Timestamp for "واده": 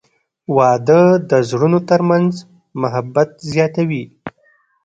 0.55-1.01